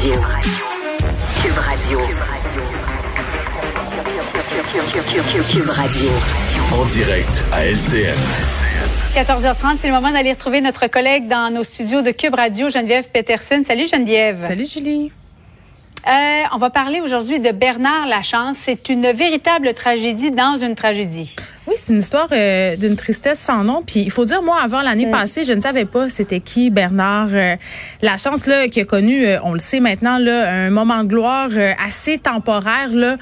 Radio. 0.00 0.14
Cube 1.42 1.58
Radio. 1.58 1.98
Cube 5.50 5.68
Radio. 5.68 6.10
En 6.72 6.86
direct 6.86 7.44
à 7.52 7.66
LCN. 7.66 8.16
14h30, 9.14 9.76
c'est 9.78 9.88
le 9.88 9.92
moment 9.92 10.10
d'aller 10.10 10.32
retrouver 10.32 10.62
notre 10.62 10.86
collègue 10.86 11.28
dans 11.28 11.52
nos 11.52 11.64
studios 11.64 12.00
de 12.00 12.12
Cube 12.12 12.34
Radio, 12.34 12.70
Geneviève 12.70 13.10
Peterson. 13.12 13.62
Salut 13.66 13.88
Geneviève. 13.88 14.46
Salut 14.46 14.64
Julie. 14.64 15.12
Euh, 16.08 16.44
on 16.54 16.56
va 16.56 16.70
parler 16.70 17.02
aujourd'hui 17.02 17.38
de 17.38 17.50
Bernard 17.50 18.06
Lachance. 18.06 18.56
C'est 18.58 18.88
une 18.88 19.10
véritable 19.10 19.74
tragédie 19.74 20.30
dans 20.30 20.56
une 20.56 20.76
tragédie. 20.76 21.36
Oui, 21.70 21.76
c'est 21.78 21.92
une 21.92 22.00
histoire 22.00 22.26
euh, 22.32 22.74
d'une 22.74 22.96
tristesse 22.96 23.38
sans 23.38 23.62
nom. 23.62 23.84
Puis 23.86 24.00
il 24.00 24.10
faut 24.10 24.24
dire, 24.24 24.42
moi, 24.42 24.58
avant 24.60 24.82
l'année 24.82 25.06
mm. 25.06 25.12
passée, 25.12 25.44
je 25.44 25.52
ne 25.52 25.60
savais 25.60 25.84
pas 25.84 26.08
c'était 26.08 26.40
qui 26.40 26.68
Bernard 26.68 27.28
euh, 27.32 27.54
Lachance, 28.02 28.46
là, 28.46 28.66
qui 28.66 28.80
a 28.80 28.84
connu, 28.84 29.24
euh, 29.24 29.38
on 29.44 29.52
le 29.52 29.60
sait 29.60 29.78
maintenant, 29.78 30.18
là, 30.18 30.50
un 30.50 30.70
moment 30.70 31.04
de 31.04 31.08
gloire 31.08 31.46
euh, 31.52 31.72
assez 31.86 32.18
temporaire. 32.18 32.88
Là. 32.92 33.18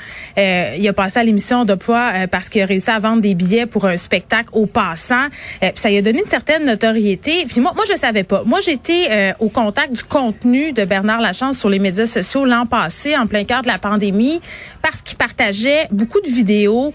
il 0.78 0.88
a 0.88 0.92
passé 0.94 1.18
à 1.18 1.24
l'émission 1.24 1.66
de 1.66 1.74
poids 1.74 2.26
parce 2.30 2.48
qu'il 2.48 2.62
a 2.62 2.64
réussi 2.64 2.90
à 2.90 2.98
vendre 2.98 3.20
des 3.20 3.34
billets 3.34 3.66
pour 3.66 3.84
un 3.84 3.98
spectacle 3.98 4.48
aux 4.52 4.64
passants. 4.64 5.26
puis 5.60 5.70
ça 5.74 5.90
lui 5.90 5.98
a 5.98 6.02
donné 6.02 6.20
une 6.20 6.30
certaine 6.30 6.64
notoriété. 6.64 7.44
Puis 7.46 7.60
moi, 7.60 7.72
moi, 7.74 7.84
je 7.86 7.96
savais 7.96 8.22
pas. 8.22 8.44
Moi, 8.46 8.60
j'étais 8.60 9.34
au 9.40 9.48
contact 9.48 9.92
du 9.92 10.04
contenu 10.04 10.72
de 10.72 10.84
Bernard 10.86 11.20
Lachance 11.20 11.58
sur 11.58 11.68
les 11.68 11.78
médias 11.78 12.06
sociaux 12.06 12.46
l'an 12.46 12.64
passé, 12.64 13.14
en 13.14 13.26
plein 13.26 13.44
cœur 13.44 13.60
de 13.60 13.68
la 13.68 13.78
pandémie, 13.78 14.40
parce 14.80 15.02
qu'il 15.02 15.18
partageait 15.18 15.86
beaucoup 15.90 16.20
de 16.20 16.28
vidéos 16.28 16.94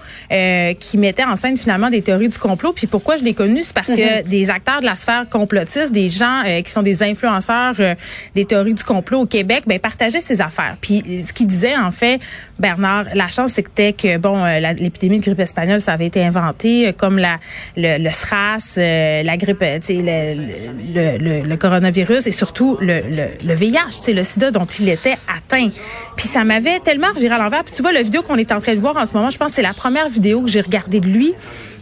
qui 0.80 0.98
mettaient 0.98 1.26
en 1.26 1.36
finalement 1.58 1.90
des 1.90 2.02
théories 2.02 2.30
du 2.30 2.38
complot. 2.38 2.74
Puis 2.74 2.88
pourquoi 2.88 3.18
je 3.18 3.24
l'ai 3.24 3.34
connu, 3.34 3.64
c'est 3.64 3.74
parce 3.74 3.88
que 3.88 4.22
mhm. 4.22 4.28
des 4.28 4.50
acteurs 4.50 4.82
de 4.82 4.86
la 4.86 4.96
sphère 4.96 5.28
complotiste, 5.30 5.92
des 5.92 6.10
gens 6.10 6.44
euh, 6.46 6.62
qui 6.62 6.72
sont 6.72 6.82
des 6.82 7.04
influenceurs 7.04 7.76
euh, 7.80 7.96
des 8.36 8.46
théories 8.46 8.74
du 8.74 8.84
complot 8.84 9.22
au 9.22 9.26
Québec, 9.26 9.64
ben 9.68 9.80
partageaient 9.80 10.22
ces 10.22 10.42
affaires. 10.42 10.78
Puis 10.82 11.24
ce 11.26 11.34
qu'il 11.34 11.48
disait 11.48 11.78
en 11.78 11.92
fait, 11.92 12.20
Bernard, 12.60 13.06
la 13.14 13.28
chance 13.28 13.54
c'était 13.54 13.94
que 13.94 14.18
bon, 14.18 14.44
euh, 14.44 14.60
l'épidémie 14.60 15.20
de 15.20 15.24
grippe 15.24 15.40
espagnole, 15.40 15.82
ça 15.82 15.94
avait 15.94 16.06
été 16.06 16.24
inventé 16.24 16.94
comme 16.98 17.18
la 17.18 17.40
le, 17.76 17.98
le 17.98 18.10
SRAS, 18.10 18.76
la 18.78 19.38
grippe, 19.38 19.64
sais, 19.82 19.94
le, 19.94 21.18
le, 21.18 21.42
le, 21.42 21.58
coronavirus 21.58 22.28
et 22.28 22.32
surtout 22.32 22.78
le, 22.82 23.02
le, 23.44 23.54
VIH, 23.54 24.14
le 24.14 24.24
SIDA 24.24 24.52
dont 24.52 24.66
il 24.66 24.90
était 24.90 25.18
atteint. 25.28 25.70
Puis 26.16 26.28
ça 26.28 26.44
m'avait 26.44 26.80
tellement 26.80 27.12
viré 27.14 27.36
à 27.36 27.38
l'envers. 27.38 27.64
Puis 27.64 27.74
tu 27.76 27.82
vois, 27.82 27.92
la 27.92 28.02
vidéo 28.02 28.22
qu'on 28.22 28.38
est 28.38 28.52
en 28.52 28.60
train 28.60 28.76
de 28.76 28.80
voir 28.80 28.96
en 28.98 29.06
ce 29.06 29.14
moment, 29.14 29.30
je 29.30 29.38
pense 29.38 29.50
que 29.50 29.56
c'est 29.56 29.62
la 29.62 29.74
première 29.74 30.10
vidéo 30.10 30.42
que 30.42 30.50
j'ai 30.50 30.62
regardée 30.62 31.00
de 31.00 31.08
lui 31.08 31.34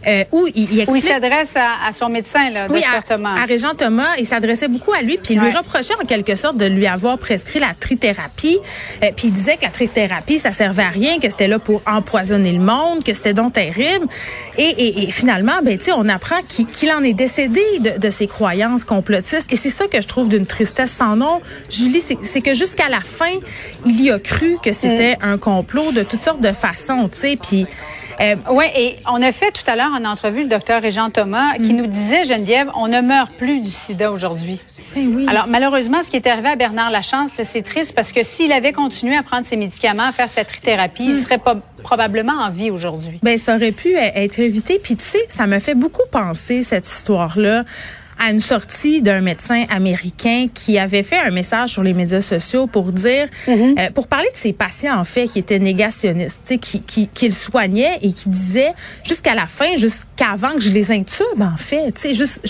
euh, 0.06 0.24
où 0.32 0.46
il, 0.54 0.72
il 0.72 0.80
explique... 0.80 1.04
s'adresse 1.04 1.54
à, 1.56 1.92
son 1.92 2.08
médecin, 2.08 2.50
là, 2.50 2.66
oui, 2.70 2.82
à, 2.82 3.02
Thomas. 3.02 3.40
à 3.40 3.44
Régent 3.44 3.74
Thomas. 3.74 4.16
Il 4.18 4.26
s'adressait 4.26 4.68
beaucoup 4.68 4.92
à 4.92 5.00
lui, 5.02 5.18
puis 5.18 5.34
il 5.34 5.40
lui 5.40 5.50
reprochait 5.50 5.94
en 6.02 6.06
quelque 6.06 6.34
sorte 6.36 6.56
de 6.56 6.66
lui 6.66 6.86
avoir 6.86 7.18
prescrit 7.18 7.60
la 7.60 7.74
trithérapie. 7.78 8.58
Euh, 9.02 9.10
puis 9.14 9.28
il 9.28 9.32
disait 9.32 9.56
que 9.56 9.62
la 9.62 9.70
trithérapie, 9.70 10.38
ça 10.38 10.52
servait 10.52 10.82
à 10.82 10.88
rien, 10.88 11.18
que 11.18 11.30
c'était 11.30 11.48
là 11.48 11.58
pour 11.58 11.82
empoisonner 11.86 12.52
le 12.52 12.60
monde, 12.60 13.04
que 13.04 13.14
c'était 13.14 13.34
donc 13.34 13.52
terrible. 13.52 14.06
Et, 14.58 14.62
et, 14.62 15.02
et 15.04 15.10
finalement, 15.10 15.60
ben, 15.62 15.78
tu 15.78 15.84
sais, 15.84 15.92
on 15.92 16.08
apprend 16.08 16.36
qu'il 16.48 16.92
en 16.92 17.02
est 17.02 17.14
décédé 17.14 17.62
de, 17.80 17.98
de, 17.98 18.10
ses 18.10 18.26
croyances 18.26 18.84
complotistes. 18.84 19.52
Et 19.52 19.56
c'est 19.56 19.70
ça 19.70 19.86
que 19.86 20.00
je 20.00 20.08
trouve 20.08 20.28
d'une 20.28 20.46
tristesse 20.46 20.92
sans 20.92 21.16
nom, 21.16 21.40
Julie, 21.70 22.00
c'est 22.00 22.40
que 22.40 22.54
jusqu'à 22.54 22.88
la 22.88 23.00
fin, 23.00 23.32
il 23.86 24.00
y 24.02 24.10
a 24.10 24.18
cru 24.18 24.58
que 24.62 24.72
c'était 24.72 25.16
mm. 25.16 25.24
un 25.24 25.38
complot 25.38 25.92
de 25.92 26.02
toutes 26.02 26.20
sortes 26.20 26.40
de 26.40 26.52
façons, 26.52 27.08
tu 27.08 27.18
sais. 27.18 27.38
Puis 27.40 27.66
euh, 28.20 28.36
oui, 28.50 28.64
et 28.76 28.96
on 29.10 29.22
a 29.22 29.32
fait 29.32 29.50
tout 29.52 29.62
à 29.66 29.76
l'heure 29.76 29.92
en 29.92 30.04
entrevue 30.04 30.42
le 30.42 30.48
docteur 30.48 30.82
Régent 30.82 31.10
Thomas 31.10 31.54
qui 31.56 31.72
mm. 31.72 31.76
nous 31.76 31.86
disait, 31.86 32.24
Geneviève, 32.24 32.70
on 32.76 32.88
ne 32.88 33.00
meurt 33.00 33.32
plus 33.32 33.60
du 33.60 33.70
sida 33.70 34.10
aujourd'hui. 34.10 34.60
Eh 34.96 35.06
oui. 35.06 35.26
Alors, 35.28 35.46
malheureusement, 35.46 36.02
ce 36.02 36.10
qui 36.10 36.16
est 36.16 36.26
arrivé 36.26 36.48
à 36.48 36.56
Bernard 36.56 36.90
Lachance, 36.90 37.30
c'est 37.42 37.62
triste 37.62 37.94
parce 37.94 38.12
que 38.12 38.22
s'il 38.22 38.52
avait 38.52 38.72
continué 38.72 39.16
à 39.16 39.22
prendre 39.22 39.46
ses 39.46 39.56
médicaments, 39.56 40.08
à 40.08 40.12
faire 40.12 40.28
sa 40.28 40.44
trithérapie, 40.44 41.04
il 41.04 41.14
mm. 41.14 41.22
serait 41.22 41.38
pas 41.38 41.56
probablement 41.82 42.34
en 42.34 42.50
vie 42.50 42.70
aujourd'hui. 42.70 43.18
Ben, 43.22 43.38
ça 43.38 43.56
aurait 43.56 43.72
pu 43.72 43.94
être 43.96 44.38
évité. 44.38 44.78
Puis 44.82 44.96
tu 44.96 45.04
sais, 45.04 45.24
ça 45.28 45.46
me 45.46 45.58
fait 45.58 45.74
beaucoup 45.74 46.06
penser 46.10 46.62
cette 46.62 46.86
histoire-là 46.86 47.64
à 48.22 48.30
une 48.30 48.40
sortie 48.40 49.02
d'un 49.02 49.20
médecin 49.20 49.64
américain 49.68 50.46
qui 50.52 50.78
avait 50.78 51.02
fait 51.02 51.18
un 51.18 51.30
message 51.30 51.70
sur 51.70 51.82
les 51.82 51.92
médias 51.92 52.20
sociaux 52.20 52.68
pour 52.68 52.92
dire, 52.92 53.26
mhm. 53.48 53.74
euh, 53.78 53.90
pour 53.90 54.06
parler 54.06 54.28
de 54.32 54.36
ses 54.36 54.52
patients 54.52 54.96
en 54.96 55.04
fait 55.04 55.26
qui 55.26 55.40
étaient 55.40 55.58
négationnistes, 55.58 56.56
qui, 56.60 56.82
qui, 56.82 57.08
qui 57.08 57.32
soignait 57.32 57.98
et 58.00 58.12
qui 58.12 58.28
disait 58.28 58.74
jusqu'à 59.02 59.34
la 59.34 59.46
fin, 59.46 59.76
jusqu'avant 59.76 60.54
que 60.54 60.60
je 60.60 60.70
les 60.70 60.92
intube 60.92 61.40
en 61.40 61.56
fait, 61.56 61.92
tu 61.92 62.02
sais, 62.02 62.14
juste 62.14 62.46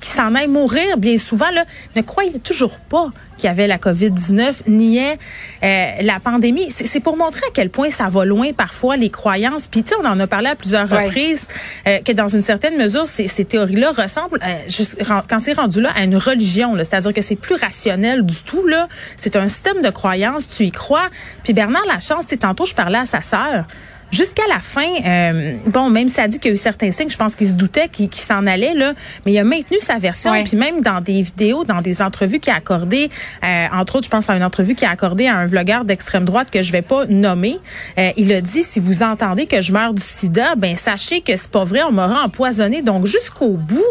qui 0.00 0.08
s'en 0.08 0.34
aillent 0.34 0.46
mourir 0.46 0.98
bien 0.98 1.16
souvent 1.16 1.50
là, 1.52 1.64
ne 1.96 2.02
croyait 2.02 2.38
toujours 2.38 2.78
pas 2.78 3.10
qu'il 3.38 3.46
y 3.46 3.50
avait 3.50 3.66
la 3.66 3.78
COVID-19, 3.78 4.68
niait 4.68 5.16
euh, 5.62 5.90
la 6.02 6.20
pandémie. 6.20 6.70
C'est 6.70 7.00
pour 7.00 7.16
montrer 7.16 7.42
à 7.46 7.50
quel 7.54 7.70
point 7.70 7.88
ça 7.88 8.08
va 8.08 8.24
loin 8.24 8.52
parfois 8.52 8.96
les 8.96 9.10
croyances. 9.10 9.68
Puis 9.68 9.84
tu 9.84 9.90
sais, 9.90 9.94
on 10.02 10.04
en 10.04 10.18
a 10.18 10.26
parlé 10.26 10.48
à 10.48 10.56
plusieurs 10.56 10.88
reprises 10.88 11.46
euh, 11.86 12.00
que 12.00 12.12
dans 12.12 12.28
une 12.28 12.42
certaine 12.42 12.76
mesure, 12.76 13.06
ces, 13.06 13.28
ces 13.28 13.44
théories-là 13.44 13.92
ressemblent 13.92 14.40
juste 14.66 14.97
quand 15.04 15.38
c'est 15.38 15.52
rendu 15.52 15.80
là 15.80 15.90
à 15.96 16.02
une 16.02 16.16
religion, 16.16 16.74
c'est-à-dire 16.76 17.12
que 17.12 17.22
c'est 17.22 17.36
plus 17.36 17.54
rationnel 17.54 18.24
du 18.24 18.42
tout 18.42 18.66
là. 18.66 18.88
C'est 19.16 19.36
un 19.36 19.48
système 19.48 19.82
de 19.82 19.90
croyance, 19.90 20.48
tu 20.48 20.64
y 20.64 20.70
crois. 20.70 21.08
Puis 21.44 21.52
Bernard 21.52 21.86
Lachance, 21.86 22.26
tantôt 22.40 22.66
je 22.66 22.74
parlais 22.74 22.98
à 22.98 23.06
sa 23.06 23.22
sœur. 23.22 23.66
Jusqu'à 24.10 24.46
la 24.48 24.58
fin, 24.58 24.88
euh, 25.04 25.56
bon, 25.66 25.90
même 25.90 26.08
ça 26.08 26.28
dit 26.28 26.38
qu'il 26.38 26.50
y 26.50 26.52
a 26.52 26.54
eu 26.54 26.58
certains 26.58 26.90
signes, 26.92 27.10
je 27.10 27.16
pense 27.16 27.34
qu'il 27.34 27.46
se 27.46 27.52
doutait 27.52 27.88
qu'il 27.88 28.12
s'en 28.14 28.46
allait 28.46 28.72
là, 28.72 28.94
mais 29.26 29.32
il 29.32 29.38
a 29.38 29.44
maintenu 29.44 29.78
sa 29.80 29.98
version. 29.98 30.32
Puis 30.44 30.56
même 30.56 30.80
dans 30.80 31.02
des 31.02 31.20
vidéos, 31.20 31.64
dans 31.64 31.82
des 31.82 32.00
entrevues 32.00 32.40
qu'il 32.40 32.52
a 32.52 32.56
accordées, 32.56 33.10
euh, 33.44 33.66
entre 33.72 33.96
autres, 33.96 34.06
je 34.06 34.10
pense 34.10 34.30
à 34.30 34.36
une 34.36 34.42
entrevue 34.42 34.74
qu'il 34.74 34.88
a 34.88 34.90
accordée 34.90 35.26
à 35.26 35.36
un 35.36 35.46
vlogueur 35.46 35.84
d'extrême 35.84 36.24
droite 36.24 36.50
que 36.50 36.62
je 36.62 36.72
vais 36.72 36.82
pas 36.82 37.04
nommer, 37.06 37.58
euh, 37.98 38.10
il 38.16 38.32
a 38.32 38.40
dit 38.40 38.62
si 38.62 38.80
vous 38.80 39.02
entendez 39.02 39.46
que 39.46 39.60
je 39.60 39.72
meurs 39.72 39.92
du 39.92 40.02
sida, 40.02 40.54
ben 40.56 40.74
sachez 40.76 41.20
que 41.20 41.36
c'est 41.36 41.50
pas 41.50 41.64
vrai, 41.64 41.82
on 41.82 41.92
m'aura 41.92 42.24
empoisonné. 42.24 42.80
Donc 42.80 43.04
jusqu'au 43.04 43.50
bout, 43.50 43.84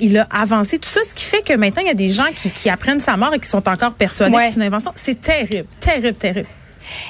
il 0.00 0.16
a 0.16 0.26
avancé 0.30 0.78
tout 0.78 0.88
ça, 0.88 1.00
ce 1.04 1.14
qui 1.14 1.24
fait 1.24 1.42
que 1.42 1.52
maintenant 1.52 1.82
il 1.82 1.88
y 1.88 1.90
a 1.90 1.94
des 1.94 2.10
gens 2.10 2.30
qui, 2.34 2.50
qui 2.50 2.70
apprennent 2.70 3.00
sa 3.00 3.16
mort 3.16 3.34
et 3.34 3.38
qui 3.38 3.48
sont 3.48 3.68
encore 3.68 3.92
persuadés 3.92 4.34
que 4.34 4.42
c'est 4.48 4.56
une 4.56 4.62
invention. 4.62 4.92
C'est 4.94 5.20
terrible, 5.20 5.66
terrible, 5.80 6.14
terrible. 6.14 6.48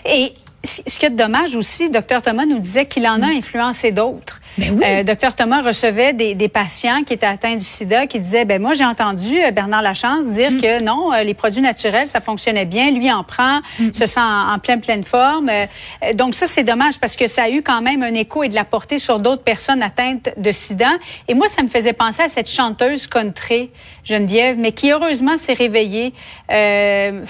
Et 0.05 0.33
ce 0.65 0.99
qui 0.99 1.07
est 1.07 1.11
dommage 1.11 1.57
aussi, 1.57 1.91
docteur 1.91 2.23
Thomas 2.23 2.47
nous 2.47 2.61
disait 2.61 2.87
qu'il 2.87 3.07
en 3.07 3.21
a 3.23 3.27
mm. 3.27 3.37
influencé 3.37 3.91
d'autres. 3.91 4.41
Ben 4.59 4.71
oui. 4.77 4.85
euh, 4.87 5.03
docteur 5.03 5.35
Thomas 5.35 5.63
recevait 5.63 6.13
des, 6.13 6.35
des, 6.35 6.49
patients 6.49 7.03
qui 7.05 7.15
étaient 7.15 7.27
atteints 7.27 7.57
du 7.57 7.65
sida 7.65 8.07
qui 8.07 8.21
disaient, 8.21 8.45
ben 8.45 8.61
moi 8.61 8.75
j'ai 8.75 8.85
entendu 8.85 9.43
euh, 9.43 9.51
Bernard 9.51 9.83
Lachance 9.83 10.27
dire 10.27 10.53
mm. 10.53 10.61
que 10.61 10.85
non, 10.85 11.13
euh, 11.13 11.23
les 11.23 11.35
produits 11.35 11.63
naturels 11.63 12.07
ça 12.07 12.21
fonctionnait 12.21 12.67
bien, 12.67 12.91
lui 12.91 13.11
en 13.11 13.25
prend, 13.25 13.61
mm. 13.81 13.93
se 13.93 14.07
sent 14.07 14.21
en, 14.21 14.59
pleine 14.59 14.81
pleine 14.81 15.05
forme. 15.05 15.51
Donc 16.15 16.35
ça 16.35 16.47
c'est 16.47 16.65
dommage 16.65 16.99
parce 17.01 17.17
que 17.17 17.27
ça 17.27 17.45
a 17.45 17.51
eu 17.51 17.63
quand 17.63 17.81
même 17.81 18.03
un 18.03 18.15
écho 18.15 18.43
et 18.43 18.49
de 18.49 18.55
la 18.55 18.65
portée 18.65 18.99
sur 18.99 19.19
d'autres 19.19 19.43
personnes 19.43 19.83
atteintes 19.83 20.31
de 20.37 20.53
sida. 20.53 20.91
Et 21.29 21.35
moi 21.35 21.49
ça 21.49 21.63
me 21.63 21.69
faisait 21.69 21.95
penser 21.95 22.23
à 22.23 22.29
cette 22.29 22.49
chanteuse 22.49 23.07
country 23.07 23.71
Geneviève, 24.05 24.59
mais 24.59 24.73
qui 24.73 24.91
heureusement 24.91 25.39
s'est 25.39 25.53
réveillée. 25.53 26.13
Euh, 26.51 27.25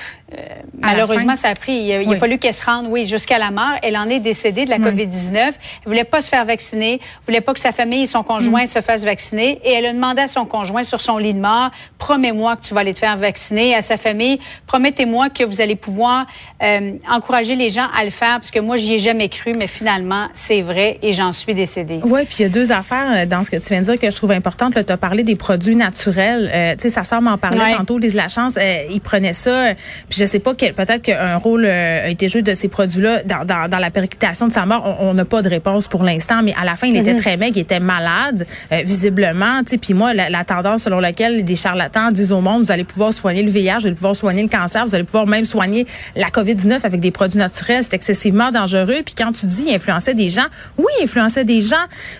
malheureusement, 0.82 1.36
ça 1.36 1.48
a 1.48 1.54
pris. 1.54 1.72
Il 1.72 2.12
a, 2.12 2.16
fallu 2.16 2.38
qu'elle 2.38 2.54
se 2.54 2.64
rende, 2.64 2.86
oui, 2.88 3.06
jusqu'à 3.06 3.38
la 3.38 3.50
mort. 3.50 3.72
Elle 3.82 3.96
en 3.96 4.08
est 4.08 4.20
décédée 4.20 4.64
de 4.64 4.70
la 4.70 4.78
COVID-19. 4.78 5.36
Elle 5.36 5.54
voulait 5.86 6.04
pas 6.04 6.22
se 6.22 6.28
faire 6.28 6.44
vacciner 6.44 7.00
voulait 7.26 7.40
pas 7.40 7.54
que 7.54 7.60
sa 7.60 7.72
famille 7.72 8.02
et 8.02 8.06
son 8.06 8.22
conjoint 8.22 8.64
mm. 8.64 8.68
se 8.68 8.80
fassent 8.80 9.04
vacciner. 9.04 9.60
Et 9.64 9.72
elle 9.72 9.86
a 9.86 9.92
demandé 9.92 10.22
à 10.22 10.28
son 10.28 10.44
conjoint 10.44 10.82
sur 10.82 11.00
son 11.00 11.18
lit 11.18 11.34
de 11.34 11.40
mort, 11.40 11.70
promets-moi 11.98 12.56
que 12.56 12.66
tu 12.66 12.74
vas 12.74 12.80
aller 12.80 12.94
te 12.94 12.98
faire 12.98 13.16
vacciner. 13.16 13.74
À 13.74 13.82
sa 13.82 13.96
famille, 13.96 14.40
promettez-moi 14.66 15.30
que 15.30 15.44
vous 15.44 15.60
allez 15.60 15.76
pouvoir 15.76 16.26
euh, 16.62 16.92
encourager 17.10 17.56
les 17.56 17.70
gens 17.70 17.86
à 17.96 18.04
le 18.04 18.10
faire, 18.10 18.38
parce 18.38 18.50
que 18.50 18.60
moi, 18.60 18.76
j'y 18.76 18.94
ai 18.94 18.98
jamais 18.98 19.28
cru, 19.28 19.52
mais 19.56 19.66
finalement, 19.66 20.28
c'est 20.34 20.62
vrai 20.62 20.98
et 21.02 21.12
j'en 21.12 21.32
suis 21.32 21.54
décédée. 21.54 22.00
Oui, 22.04 22.24
puis 22.24 22.36
il 22.40 22.42
y 22.42 22.46
a 22.46 22.48
deux 22.48 22.72
affaires 22.72 23.10
euh, 23.10 23.26
dans 23.26 23.42
ce 23.42 23.50
que 23.50 23.56
tu 23.56 23.68
viens 23.68 23.80
de 23.80 23.86
dire 23.86 23.98
que 23.98 24.10
je 24.10 24.16
trouve 24.16 24.32
importantes. 24.32 24.74
Tu 24.74 24.92
as 24.92 24.96
parlé 24.96 25.22
des 25.22 25.36
produits 25.36 25.76
naturels. 25.76 26.50
Euh, 26.52 26.74
tu 26.74 26.82
sais, 26.82 26.90
sa 26.90 27.04
sœur 27.04 27.22
m'en 27.22 27.38
parlait 27.38 27.74
tantôt, 27.76 27.98
Lise 27.98 28.14
Lachance, 28.14 28.54
euh, 28.56 28.84
il 28.90 29.00
prenait 29.00 29.32
ça. 29.32 29.74
Puis 30.08 30.18
je 30.20 30.26
sais 30.26 30.38
pas, 30.38 30.54
peut-être 30.72 31.02
qu'un 31.02 31.36
rôle 31.36 31.66
a 31.66 32.08
été 32.08 32.28
joué 32.28 32.42
de 32.42 32.54
ces 32.54 32.68
produits-là 32.68 33.22
dans, 33.24 33.44
dans, 33.44 33.68
dans, 33.68 33.78
la 33.78 33.90
périculation 33.90 34.48
de 34.48 34.52
sa 34.52 34.66
mort. 34.66 34.96
On 35.00 35.14
n'a 35.14 35.24
pas 35.24 35.42
de 35.42 35.48
réponse 35.48 35.88
pour 35.88 36.02
l'instant, 36.02 36.42
mais 36.42 36.54
à 36.60 36.64
la 36.64 36.76
fin, 36.76 36.86
il 36.86 36.96
était 36.96 37.12
était 37.12 37.20
très 37.20 37.36
maigre, 37.36 37.56
il 37.56 37.62
était 37.62 37.80
malade, 37.80 38.46
euh, 38.72 38.82
visiblement. 38.84 39.60
Puis 39.80 39.94
moi, 39.94 40.14
la, 40.14 40.44
tendance 40.44 40.82
selon 40.82 41.00
laquelle 41.00 41.44
des 41.44 41.56
charlatans 41.56 42.10
disent 42.10 42.32
au 42.32 42.40
monde, 42.40 42.64
vous 42.64 42.72
allez 42.72 42.84
pouvoir 42.84 43.12
soigner 43.12 43.42
le 43.42 43.50
VIH, 43.50 43.78
vous 43.80 43.86
allez 43.86 43.94
pouvoir 43.94 44.16
soigner 44.16 44.42
le 44.42 44.48
cancer, 44.48 44.84
vous 44.84 44.94
allez 44.94 45.04
pouvoir 45.04 45.26
même 45.26 45.44
soigner 45.44 45.86
la 46.16 46.28
COVID-19 46.28 46.80
avec 46.84 47.00
des 47.00 47.10
produits 47.10 47.38
naturels, 47.38 47.82
c'est 47.82 47.94
excessivement 47.94 48.50
dangereux. 48.50 49.02
Puis 49.04 49.14
quand 49.16 49.32
tu 49.32 49.46
dis 49.46 49.72
influençait 49.72 50.14
des 50.14 50.28
gens, 50.28 50.46
oui, 50.78 50.86
il 51.00 51.04
influençait 51.04 51.44
des 51.44 51.62
gens 51.62 51.76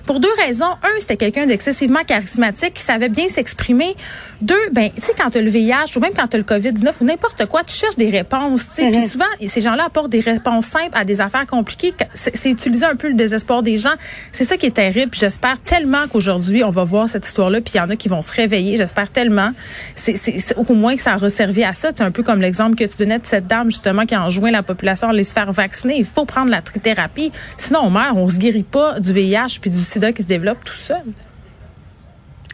pour 0.06 0.20
deux 0.20 0.32
raisons. 0.44 0.64
Un, 0.82 0.99
c'était 1.00 1.16
quelqu'un 1.16 1.46
d'excessivement 1.46 2.04
charismatique 2.06 2.75
qui 2.75 2.82
savait 2.82 3.08
bien 3.08 3.28
s'exprimer. 3.28 3.94
Deux, 4.40 4.54
ben, 4.72 4.90
tu 4.94 5.00
sais, 5.00 5.12
quand 5.16 5.31
tu 5.31 5.38
as 5.38 5.43
le 5.43 5.50
VIH 5.50 5.96
ou 5.96 6.00
même 6.00 6.12
quand 6.16 6.26
tu 6.28 6.37
as 6.37 6.38
le 6.38 6.44
COVID-19 6.44 6.93
ou 7.00 7.04
n'importe 7.04 7.46
quoi, 7.46 7.62
tu 7.64 7.75
cherches 7.75 7.96
des 7.96 8.10
réponses. 8.10 8.31
Puis 8.32 8.84
mm-hmm. 8.84 9.08
souvent, 9.11 9.25
ces 9.46 9.61
gens-là 9.61 9.84
apportent 9.87 10.11
des 10.11 10.20
réponses 10.20 10.67
simples 10.67 10.93
à 10.94 11.05
des 11.05 11.20
affaires 11.20 11.46
compliquées. 11.46 11.93
C'est 12.14 12.50
utiliser 12.50 12.87
un 12.87 12.96
peu 12.96 13.08
le 13.08 13.14
désespoir 13.14 13.62
des 13.62 13.76
gens. 13.76 13.93
C'est 14.32 14.44
ça 14.44 14.56
qui 14.56 14.67
est 14.67 14.70
terrible. 14.70 15.11
J'espère 15.14 15.58
tellement 15.61 16.08
qu'aujourd'hui, 16.11 16.64
on 16.64 16.70
va 16.70 16.84
voir 16.84 17.08
cette 17.08 17.26
histoire-là, 17.26 17.61
puis 17.61 17.75
il 17.75 17.76
y 17.76 17.81
en 17.81 17.90
a 17.90 17.96
qui 17.96 18.08
vont 18.08 18.23
se 18.23 18.32
réveiller. 18.32 18.76
J'espère 18.76 19.11
tellement. 19.11 19.50
C'est 19.94 20.56
au 20.56 20.75
moins 20.75 20.96
que 20.96 21.02
ça 21.02 21.12
a 21.12 21.17
resservi 21.17 21.62
à 21.62 21.75
ça. 21.75 21.90
C'est 21.94 22.02
un 22.02 22.11
peu 22.11 22.23
comme 22.23 22.40
l'exemple 22.40 22.76
que 22.76 22.84
tu 22.84 22.96
donnais 22.96 23.19
de 23.19 23.26
cette 23.26 23.46
dame, 23.46 23.70
justement, 23.70 24.06
qui 24.06 24.14
a 24.14 24.25
enjoint 24.25 24.50
la 24.50 24.62
population 24.62 25.08
à 25.08 25.11
aller 25.11 25.25
se 25.25 25.35
faire 25.35 25.52
vacciner. 25.52 25.96
Il 25.99 26.06
faut 26.06 26.25
prendre 26.25 26.50
la 26.50 26.62
thérapie. 26.62 27.32
Sinon, 27.58 27.81
on 27.85 27.90
meurt. 27.90 28.17
On 28.17 28.28
se 28.28 28.38
guérit 28.38 28.62
pas 28.62 28.99
du 28.99 29.12
VIH 29.12 29.58
puis 29.61 29.70
du 29.70 29.82
sida 29.82 30.12
qui 30.12 30.23
se 30.23 30.28
développe 30.28 30.64
tout 30.64 30.73
seul. 30.73 31.02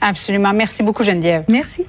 Absolument. 0.00 0.52
Merci 0.52 0.82
beaucoup, 0.82 1.04
Geneviève. 1.04 1.44
Merci. 1.48 1.84